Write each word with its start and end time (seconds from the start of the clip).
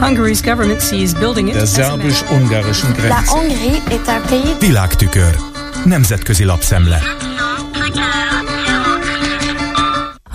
Hungary's 0.00 0.40
government 0.40 0.80
sees 0.80 1.14
building 1.14 1.48
it 1.48 1.54
Der 1.54 1.66
szerbus-ungarischen 1.66 2.88
La 2.88 2.94
Grenze. 2.94 3.30
Hongrie 3.32 3.82
est 3.90 4.08
un 4.08 4.22
pays 4.28 4.58
Világtükör. 4.60 5.36
Nemzetközi 5.84 6.44
lapszemle. 6.44 7.02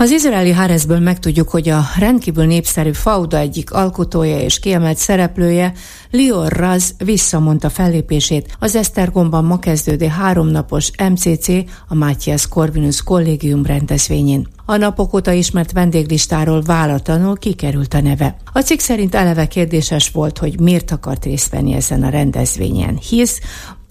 Az 0.04 0.10
izraeli 0.10 0.52
Hárezből 0.52 0.98
megtudjuk, 0.98 1.48
hogy 1.48 1.68
a 1.68 1.84
rendkívül 1.98 2.44
népszerű 2.44 2.92
Fauda 2.92 3.38
egyik 3.38 3.72
alkotója 3.72 4.40
és 4.40 4.58
kiemelt 4.58 4.96
szereplője, 4.96 5.72
Lior 6.10 6.52
Raz 6.52 6.94
visszamondta 7.04 7.70
fellépését 7.70 8.56
az 8.58 8.76
Esztergomban 8.76 9.44
ma 9.44 9.58
kezdődő 9.58 10.06
háromnapos 10.06 10.90
MCC, 11.10 11.48
a 11.88 11.94
Matthias 11.94 12.48
Corvinus 12.48 13.02
kollégium 13.02 13.66
rendezvényén. 13.66 14.48
A 14.66 14.76
napok 14.76 15.14
óta 15.14 15.32
ismert 15.32 15.72
vendéglistáról 15.72 16.62
váratlanul 16.62 17.36
kikerült 17.36 17.94
a 17.94 18.00
neve. 18.00 18.36
A 18.52 18.60
cikk 18.60 18.78
szerint 18.78 19.14
eleve 19.14 19.46
kérdéses 19.46 20.10
volt, 20.10 20.38
hogy 20.38 20.60
miért 20.60 20.90
akart 20.90 21.24
részt 21.24 21.50
venni 21.50 21.72
ezen 21.72 22.02
a 22.02 22.08
rendezvényen, 22.08 22.96
hisz 22.96 23.40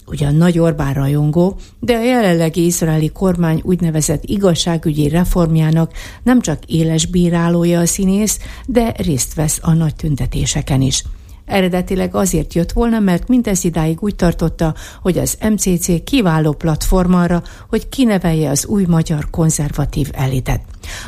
ugyan 0.06 0.34
nagy 0.34 0.58
Orbán 0.58 0.94
rajongó, 0.94 1.56
de 1.80 1.94
a 1.96 2.02
jelenlegi 2.02 2.64
izraeli 2.64 3.08
kormány 3.08 3.60
úgynevezett 3.64 4.24
igazságügyi 4.24 5.08
reformjának 5.08 5.92
nem 6.22 6.40
csak 6.40 6.64
éles 6.66 7.06
bírálója 7.06 7.80
a 7.80 7.86
színész, 7.86 8.38
de 8.66 8.94
részt 8.96 9.34
vesz 9.34 9.58
a 9.62 9.72
nagy 9.72 9.94
tüntetéseken 9.94 10.80
is. 10.80 11.04
Eredetileg 11.44 12.14
azért 12.14 12.54
jött 12.54 12.72
volna, 12.72 12.98
mert 12.98 13.28
mindez 13.28 13.64
idáig 13.64 14.02
úgy 14.02 14.16
tartotta, 14.16 14.74
hogy 15.02 15.18
az 15.18 15.38
MCC 15.50 16.04
kiváló 16.04 16.52
platform 16.52 17.14
arra, 17.14 17.42
hogy 17.68 17.88
kinevelje 17.88 18.50
az 18.50 18.66
új 18.66 18.84
magyar 18.84 19.30
konzervatív 19.30 20.10
elitet. 20.12 20.60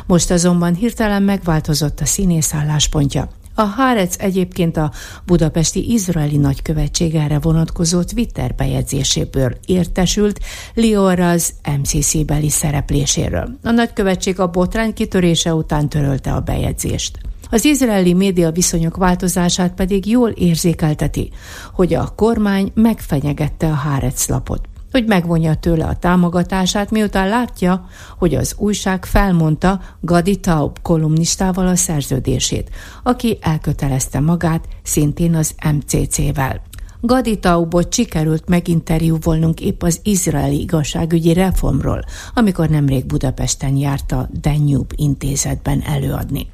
Most 0.05 0.31
azonban 0.31 0.73
hirtelen 0.73 1.23
megváltozott 1.23 1.99
a 1.99 2.05
színész 2.05 2.53
álláspontja. 2.53 3.29
A 3.59 3.65
Hárec 3.65 4.15
egyébként 4.19 4.77
a 4.77 4.91
budapesti 5.25 5.91
izraeli 5.91 6.37
nagykövetség 6.37 7.15
erre 7.15 7.39
vonatkozó 7.39 8.01
Twitter 8.01 8.55
bejegyzéséből 8.55 9.57
értesült 9.65 10.39
Lioraz 10.73 11.53
MCC-beli 11.81 12.49
szerepléséről. 12.49 13.57
A 13.63 13.71
nagykövetség 13.71 14.39
a 14.39 14.47
botrány 14.47 14.93
kitörése 14.93 15.53
után 15.53 15.89
törölte 15.89 16.33
a 16.33 16.39
bejegyzést. 16.39 17.19
Az 17.49 17.65
izraeli 17.65 18.13
média 18.13 18.51
viszonyok 18.51 18.97
változását 18.97 19.73
pedig 19.73 20.05
jól 20.05 20.29
érzékelteti, 20.29 21.31
hogy 21.73 21.93
a 21.93 22.13
kormány 22.15 22.71
megfenyegette 22.73 23.67
a 23.67 23.73
Hárec 23.73 24.27
lapot 24.27 24.67
hogy 24.91 25.05
megvonja 25.05 25.55
tőle 25.55 25.85
a 25.85 25.95
támogatását, 25.95 26.91
miután 26.91 27.27
látja, 27.29 27.87
hogy 28.17 28.35
az 28.35 28.55
újság 28.57 29.05
felmondta 29.05 29.81
Gadi 30.01 30.39
Taub 30.39 30.81
kolumnistával 30.81 31.67
a 31.67 31.75
szerződését, 31.75 32.69
aki 33.03 33.37
elkötelezte 33.41 34.19
magát 34.19 34.67
szintén 34.83 35.35
az 35.35 35.55
MCC-vel. 35.73 36.61
Gadi 37.01 37.39
Taubot 37.39 37.93
sikerült 37.93 38.47
meginterjúvolnunk 38.47 39.61
épp 39.61 39.83
az 39.83 39.99
izraeli 40.03 40.59
igazságügyi 40.59 41.33
reformról, 41.33 42.03
amikor 42.33 42.69
nemrég 42.69 43.05
Budapesten 43.05 43.75
járt 43.75 44.11
a 44.11 44.29
Danube 44.41 44.95
intézetben 44.95 45.81
előadni. 45.81 46.47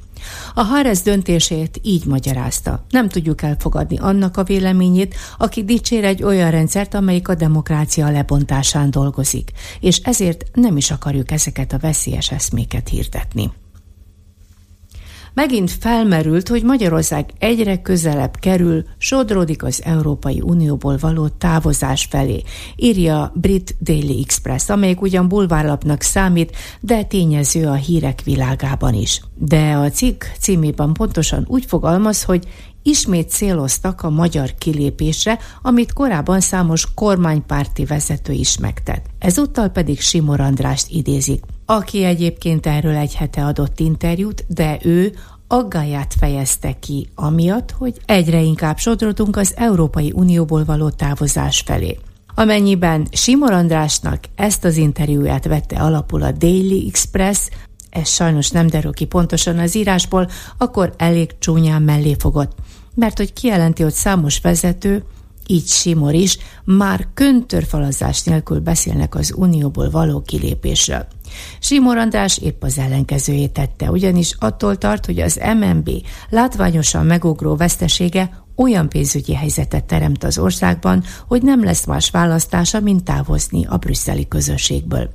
A 0.54 0.64
Hárez 0.64 1.02
döntését 1.02 1.80
így 1.82 2.06
magyarázta. 2.06 2.84
Nem 2.90 3.08
tudjuk 3.08 3.42
elfogadni 3.42 3.98
annak 3.98 4.36
a 4.36 4.44
véleményét, 4.44 5.14
aki 5.38 5.64
dicsér 5.64 6.04
egy 6.04 6.22
olyan 6.22 6.50
rendszert, 6.50 6.94
amelyik 6.94 7.28
a 7.28 7.34
demokrácia 7.34 8.10
lebontásán 8.10 8.90
dolgozik, 8.90 9.50
és 9.80 9.96
ezért 9.96 10.44
nem 10.52 10.76
is 10.76 10.90
akarjuk 10.90 11.30
ezeket 11.30 11.72
a 11.72 11.78
veszélyes 11.78 12.30
eszméket 12.30 12.88
hirdetni. 12.88 13.50
Megint 15.34 15.70
felmerült, 15.70 16.48
hogy 16.48 16.62
Magyarország 16.62 17.30
egyre 17.38 17.82
közelebb 17.82 18.36
kerül, 18.36 18.84
sodródik 18.98 19.62
az 19.62 19.82
Európai 19.84 20.40
Unióból 20.40 20.96
való 21.00 21.28
távozás 21.28 22.06
felé, 22.10 22.42
írja 22.76 23.32
Brit 23.34 23.76
Daily 23.80 24.20
Express, 24.24 24.68
amelyik 24.68 25.00
ugyan 25.00 25.28
bulvárlapnak 25.28 26.02
számít, 26.02 26.56
de 26.80 27.02
tényező 27.02 27.66
a 27.66 27.74
hírek 27.74 28.22
világában 28.24 28.94
is. 28.94 29.20
De 29.34 29.72
a 29.72 29.90
cikk 29.90 30.24
címében 30.38 30.92
pontosan 30.92 31.44
úgy 31.48 31.64
fogalmaz, 31.64 32.22
hogy 32.22 32.48
ismét 32.82 33.30
céloztak 33.30 34.02
a 34.02 34.10
magyar 34.10 34.54
kilépésre, 34.58 35.38
amit 35.62 35.92
korábban 35.92 36.40
számos 36.40 36.94
kormánypárti 36.94 37.84
vezető 37.84 38.32
is 38.32 38.58
megtett. 38.58 39.06
Ezúttal 39.18 39.68
pedig 39.68 40.00
Simor 40.00 40.40
Andrást 40.40 40.86
idézik, 40.90 41.44
aki 41.66 42.04
egyébként 42.04 42.66
erről 42.66 42.94
egy 42.96 43.14
hete 43.14 43.44
adott 43.44 43.80
interjút, 43.80 44.44
de 44.48 44.78
ő 44.82 45.14
aggáját 45.48 46.14
fejezte 46.18 46.78
ki, 46.78 47.08
amiatt, 47.14 47.70
hogy 47.70 48.00
egyre 48.06 48.40
inkább 48.40 48.78
sodrodunk 48.78 49.36
az 49.36 49.52
Európai 49.56 50.12
Unióból 50.14 50.64
való 50.64 50.90
távozás 50.90 51.62
felé. 51.66 51.98
Amennyiben 52.34 53.06
Simor 53.12 53.52
Andrásnak 53.52 54.18
ezt 54.34 54.64
az 54.64 54.76
interjúját 54.76 55.44
vette 55.46 55.76
alapul 55.76 56.22
a 56.22 56.32
Daily 56.32 56.86
Express, 56.88 57.48
ez 57.90 58.08
sajnos 58.08 58.50
nem 58.50 58.66
derül 58.66 58.92
ki 58.92 59.04
pontosan 59.04 59.58
az 59.58 59.74
írásból, 59.74 60.28
akkor 60.58 60.94
elég 60.96 61.38
csúnyán 61.38 61.82
mellé 61.82 62.14
fogott, 62.18 62.52
mert 62.94 63.18
hogy 63.18 63.32
kijelenti, 63.32 63.82
hogy 63.82 63.92
számos 63.92 64.40
vezető, 64.40 65.04
így 65.46 65.66
Simor 65.66 66.14
is, 66.14 66.38
már 66.64 67.08
köntörfalazás 67.14 68.22
nélkül 68.22 68.60
beszélnek 68.60 69.14
az 69.14 69.34
unióból 69.36 69.90
való 69.90 70.22
kilépésről. 70.22 71.06
Simor 71.58 71.96
András 71.96 72.38
épp 72.38 72.62
az 72.62 72.78
ellenkezőjét 72.78 73.52
tette, 73.52 73.90
ugyanis 73.90 74.36
attól 74.38 74.76
tart, 74.76 75.06
hogy 75.06 75.20
az 75.20 75.40
MNB 75.60 75.90
látványosan 76.30 77.06
megugró 77.06 77.56
vesztesége 77.56 78.42
olyan 78.56 78.88
pénzügyi 78.88 79.34
helyzetet 79.34 79.84
teremt 79.84 80.24
az 80.24 80.38
országban, 80.38 81.04
hogy 81.26 81.42
nem 81.42 81.64
lesz 81.64 81.84
más 81.84 82.10
választása, 82.10 82.80
mint 82.80 83.04
távozni 83.04 83.66
a 83.68 83.76
brüsszeli 83.76 84.28
közösségből. 84.28 85.10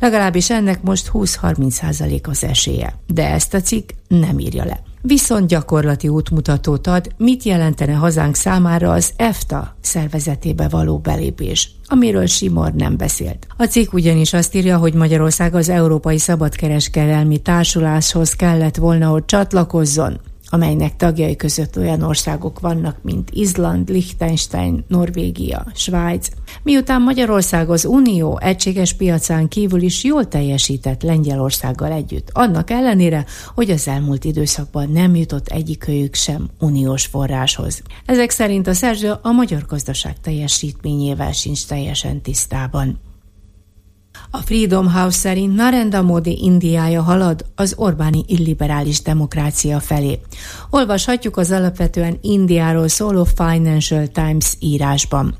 Legalábbis 0.00 0.50
ennek 0.50 0.82
most 0.82 1.10
20-30 1.12 1.70
százalék 1.70 2.28
az 2.28 2.44
esélye, 2.44 2.94
de 3.06 3.30
ezt 3.30 3.54
a 3.54 3.60
cikk 3.60 3.90
nem 4.08 4.38
írja 4.38 4.64
le 4.64 4.82
viszont 5.02 5.46
gyakorlati 5.46 6.08
útmutatót 6.08 6.86
ad, 6.86 7.12
mit 7.16 7.42
jelentene 7.42 7.92
hazánk 7.92 8.34
számára 8.34 8.92
az 8.92 9.12
EFTA 9.16 9.76
szervezetébe 9.80 10.68
való 10.68 10.98
belépés, 10.98 11.70
amiről 11.84 12.26
Simor 12.26 12.72
nem 12.72 12.96
beszélt. 12.96 13.46
A 13.56 13.64
cikk 13.64 13.92
ugyanis 13.92 14.32
azt 14.32 14.54
írja, 14.54 14.76
hogy 14.76 14.94
Magyarország 14.94 15.54
az 15.54 15.68
Európai 15.68 16.18
Szabadkereskedelmi 16.18 17.38
Társuláshoz 17.38 18.32
kellett 18.32 18.76
volna, 18.76 19.08
hogy 19.08 19.24
csatlakozzon, 19.24 20.20
amelynek 20.54 20.96
tagjai 20.96 21.36
között 21.36 21.76
olyan 21.76 22.02
országok 22.02 22.60
vannak, 22.60 22.96
mint 23.02 23.30
Izland, 23.30 23.88
Liechtenstein, 23.88 24.84
Norvégia, 24.88 25.66
Svájc. 25.74 26.28
Miután 26.62 27.02
Magyarország 27.02 27.70
az 27.70 27.84
Unió 27.84 28.38
egységes 28.42 28.92
piacán 28.92 29.48
kívül 29.48 29.82
is 29.82 30.04
jól 30.04 30.28
teljesített 30.28 31.02
Lengyelországgal 31.02 31.92
együtt, 31.92 32.30
annak 32.32 32.70
ellenére, 32.70 33.24
hogy 33.54 33.70
az 33.70 33.88
elmúlt 33.88 34.24
időszakban 34.24 34.90
nem 34.90 35.14
jutott 35.14 35.48
egyikőjük 35.48 36.14
sem 36.14 36.48
uniós 36.60 37.06
forráshoz. 37.06 37.82
Ezek 38.06 38.30
szerint 38.30 38.66
a 38.66 38.74
szerző 38.74 39.12
a 39.22 39.32
magyar 39.32 39.64
gazdaság 39.68 40.20
teljesítményével 40.20 41.32
sincs 41.32 41.66
teljesen 41.66 42.20
tisztában. 42.20 43.11
A 44.34 44.38
Freedom 44.38 44.92
House 44.92 45.18
szerint 45.18 45.54
Narendra 45.54 46.02
Modi 46.02 46.38
Indiája 46.42 47.02
halad 47.02 47.44
az 47.54 47.74
Orbáni 47.76 48.24
illiberális 48.26 49.02
demokrácia 49.02 49.80
felé. 49.80 50.18
Olvashatjuk 50.70 51.36
az 51.36 51.50
alapvetően 51.50 52.18
Indiáról 52.20 52.88
szóló 52.88 53.24
Financial 53.24 54.06
Times 54.06 54.56
írásban. 54.58 55.34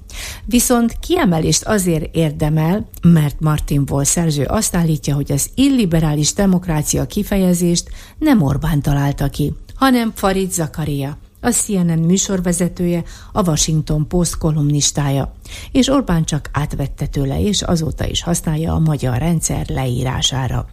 Viszont 0.44 0.97
kiemelést 1.00 1.64
azért 1.64 2.14
érdemel, 2.14 2.88
mert 3.02 3.41
Martin 3.41 3.84
Wall 3.91 4.04
szerző 4.04 4.44
azt 4.44 4.76
állítja, 4.76 5.14
hogy 5.14 5.32
az 5.32 5.50
illiberális 5.54 6.32
demokrácia 6.32 7.06
kifejezést 7.06 7.88
nem 8.19 8.42
Orbán 8.42 8.82
találta 8.82 9.28
ki, 9.28 9.52
hanem 9.75 10.12
Farid 10.14 10.52
Zakaria 10.52 11.19
a 11.43 11.50
CNN 11.50 11.99
műsorvezetője, 11.99 13.03
a 13.33 13.49
Washington 13.49 14.09
Post 14.09 14.39
kolumnistája, 14.39 15.35
és 15.73 15.89
Orbán 15.89 16.25
csak 16.25 16.50
átvette 16.53 17.06
tőle, 17.06 17.41
és 17.41 17.62
azóta 17.62 18.06
is 18.06 18.23
használja 18.23 18.75
a 18.75 18.79
magyar 18.79 19.19
rendszer 19.19 19.69
leírására. 19.69 20.67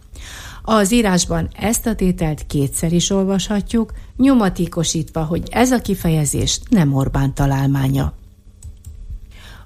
Az 0.62 0.92
írásban 0.92 1.48
ezt 1.60 1.86
a 1.86 1.94
tételt 1.94 2.46
kétszer 2.46 2.92
is 2.92 3.10
olvashatjuk, 3.10 3.92
nyomatékosítva, 4.16 5.24
hogy 5.24 5.42
ez 5.50 5.70
a 5.72 5.80
kifejezés 5.80 6.60
nem 6.68 6.94
Orbán 6.94 7.34
találmánya. 7.34 8.12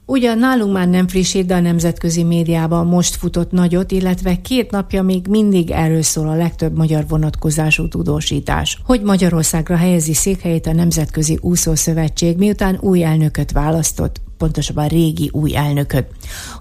Ugyan 0.06 0.39
nálunk 0.39 0.73
már 0.73 0.89
nem 0.89 1.09
frissít, 1.09 1.47
de 1.47 1.55
a 1.55 1.61
nemzetközi 1.61 2.23
médiában 2.23 2.87
most 2.87 3.15
futott 3.15 3.51
nagyot, 3.51 3.93
illetve 3.93 4.41
két 4.41 4.71
napja 4.71 5.03
még 5.03 5.27
mindig 5.27 5.71
erről 5.71 6.03
szól 6.03 6.29
a 6.29 6.35
legtöbb 6.35 6.77
magyar 6.77 7.05
vonatkozású 7.09 7.89
tudósítás, 7.89 8.81
hogy 8.85 9.03
Magyarországra 9.03 9.77
helyezi 9.77 10.15
székhelyét 10.15 10.67
a 10.67 10.73
Nemzetközi 10.73 11.39
Úszószövetség, 11.41 12.37
miután 12.37 12.79
új 12.81 13.05
elnököt 13.05 13.53
választott, 13.53 14.21
pontosabban 14.44 14.88
régi 14.88 15.31
új 15.32 15.56
elnököt. 15.56 16.06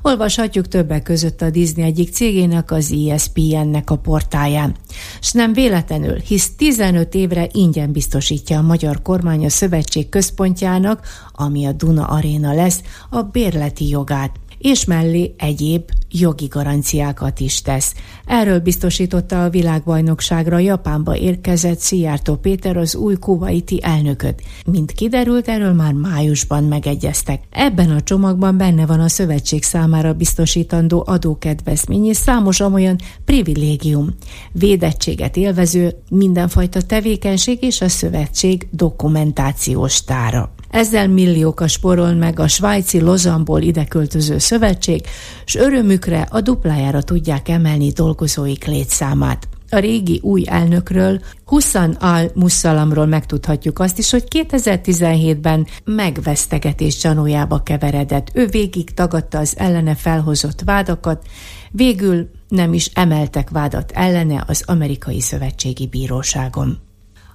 Olvashatjuk 0.02 0.68
többek 0.68 1.04
között 1.04 1.42
a 1.42 1.50
Disney 1.50 1.86
egyik 1.86 2.14
cégének, 2.14 2.72
az 2.72 2.96
ESPN-nek 3.10 3.90
a 3.90 3.96
portáján. 3.96 4.76
S 5.22 5.32
nem 5.32 5.54
véletlenül, 5.54 6.20
hisz 6.20 6.56
15 6.56 7.14
évre 7.14 7.48
ingyen 7.52 7.92
biztosítja 7.92 8.58
a 8.58 8.62
magyar 8.62 9.02
kormány 9.02 9.46
a 9.46 9.50
szövetség 9.50 10.10
központjának, 10.10 11.08
ami 11.32 11.66
a 11.66 11.72
Duna 11.72 12.06
Aréna 12.06 12.54
lesz, 12.54 12.82
a 13.10 13.22
bérleti 13.22 13.88
jogát 13.88 14.32
és 14.64 14.86
mellé 14.86 15.34
egyéb 15.38 15.84
jogi 16.12 16.46
garanciákat 16.46 17.40
is 17.40 17.62
tesz. 17.62 17.94
Erről 18.26 18.60
biztosította 18.60 19.44
a 19.44 19.50
világbajnokságra 19.50 20.60
Japánba 20.60 21.18
érkezett 21.18 21.80
Szijjártó 21.80 22.36
Péter 22.36 22.78
az 22.78 22.96
új 22.96 23.16
kuwaiti 23.16 23.80
elnököt. 23.82 24.42
Mint 24.66 24.92
kiderült, 24.92 25.48
erről 25.48 25.74
már 25.74 25.94
májusban 25.94 26.64
megegyeztek. 26.64 27.42
Ebben 27.50 27.90
a 27.90 28.02
csomagban 28.02 28.58
benne 28.58 28.86
van 28.86 29.00
a 29.00 29.10
szövetség 29.10 29.64
számára 29.64 30.14
biztosítandó 30.14 31.04
adókedvezmény 31.08 32.06
és 32.06 32.18
számos 32.18 32.60
amolyan 32.60 32.98
privilégium. 33.26 34.10
Védettséget 34.52 35.38
élvező 35.38 35.96
mindenfajta 36.10 36.82
tevékenység 36.82 37.64
és 37.64 37.82
a 37.82 37.90
szövetség 37.90 38.68
dokumentációs 38.72 40.04
tára. 40.04 40.54
Ezzel 40.74 41.08
milliókat 41.08 41.70
sporol 41.70 42.14
meg 42.14 42.40
a 42.40 42.48
svájci 42.48 43.02
Lozamból 43.02 43.62
ideköltöző 43.62 44.38
szövetség, 44.38 45.02
s 45.46 45.56
örömükre 45.56 46.28
a 46.30 46.42
duplájára 46.42 47.02
tudják 47.02 47.50
emelni 47.50 47.90
dolgozóik 47.90 48.66
létszámát. 48.66 49.48
A 49.70 49.78
régi 49.78 50.20
új 50.24 50.44
elnökről, 50.46 51.22
Hussan 51.46 51.92
al-Mussalamról 51.92 53.06
megtudhatjuk 53.06 53.80
azt 53.80 53.98
is, 53.98 54.12
hogy 54.12 54.24
2017-ben 54.30 55.68
megvesztegetés 55.84 56.98
gyanújába 56.98 57.64
keveredett. 57.64 58.32
Ő 58.34 58.48
végig 58.48 58.94
tagadta 58.94 59.38
az 59.38 59.58
ellene 59.58 59.96
felhozott 59.96 60.62
vádakat, 60.62 61.28
végül 61.72 62.30
nem 62.48 62.74
is 62.74 62.90
emeltek 62.94 63.50
vádat 63.50 63.92
ellene 63.92 64.44
az 64.48 64.64
amerikai 64.66 65.22
szövetségi 65.22 65.88
bíróságon. 65.88 66.78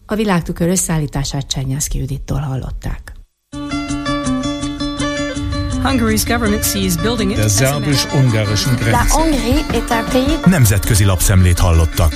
A 0.06 0.14
világtükör 0.14 0.69
összeállítását 0.69 1.46
Csernyászki 1.46 1.99
Judittól 1.99 2.38
hallották. 2.38 3.18
Hungary's 5.83 6.25
government 6.25 6.65
sees 6.65 6.97
building 6.97 7.31
it 7.31 7.37
Der 7.37 7.49
szerbus-ungarischen 7.49 8.75
Grenze. 8.77 9.15
Nemzetközi 10.45 11.05
lapszemlét 11.05 11.59
hallottak. 11.59 12.13